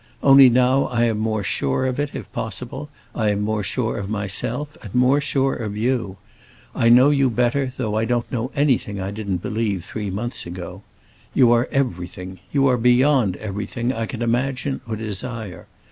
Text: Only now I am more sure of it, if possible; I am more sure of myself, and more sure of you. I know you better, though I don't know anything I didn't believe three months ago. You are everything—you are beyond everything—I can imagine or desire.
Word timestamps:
Only 0.23 0.49
now 0.49 0.85
I 0.85 1.03
am 1.03 1.19
more 1.19 1.43
sure 1.43 1.85
of 1.85 1.99
it, 1.99 2.09
if 2.15 2.33
possible; 2.33 2.89
I 3.13 3.29
am 3.29 3.41
more 3.41 3.61
sure 3.61 3.97
of 3.99 4.09
myself, 4.09 4.75
and 4.81 4.95
more 4.95 5.21
sure 5.21 5.53
of 5.53 5.77
you. 5.77 6.17
I 6.73 6.89
know 6.89 7.11
you 7.11 7.29
better, 7.29 7.71
though 7.77 7.93
I 7.93 8.05
don't 8.05 8.31
know 8.31 8.49
anything 8.55 8.99
I 8.99 9.11
didn't 9.11 9.43
believe 9.43 9.85
three 9.85 10.09
months 10.09 10.47
ago. 10.47 10.81
You 11.35 11.51
are 11.51 11.69
everything—you 11.71 12.65
are 12.65 12.77
beyond 12.77 13.35
everything—I 13.37 14.07
can 14.07 14.23
imagine 14.23 14.81
or 14.87 14.95
desire. 14.95 15.67